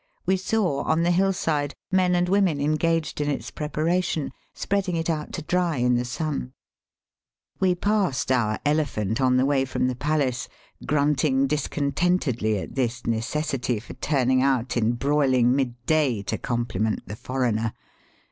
We 0.25 0.35
saw 0.35 0.81
on 0.81 1.03
the 1.03 1.11
hill 1.11 1.31
side 1.31 1.75
men 1.91 2.15
and 2.15 2.27
women 2.27 2.59
engaged 2.59 3.21
in 3.21 3.29
its 3.29 3.51
preparation, 3.51 4.31
spreading 4.51 4.95
it 4.95 5.11
out 5.11 5.31
to 5.33 5.43
dry 5.43 5.77
in 5.77 5.93
the 5.93 6.05
sun* 6.05 6.53
We 7.59 7.75
passed 7.75 8.31
our 8.31 8.57
elephant 8.65 9.21
on 9.21 9.37
the 9.37 9.45
way 9.45 9.63
from 9.63 9.85
the 9.85 9.95
palace 9.95 10.49
grunting 10.87 11.45
discontentedly 11.45 12.57
at 12.57 12.73
this 12.73 13.05
necessity 13.05 13.79
for 13.79 13.93
turning 13.93 14.41
out 14.41 14.75
in 14.75 14.97
broiliug 14.97 15.45
midday 15.45 16.23
to 16.23 16.37
compliment 16.39 17.07
the 17.07 17.15
foreigner. 17.15 17.73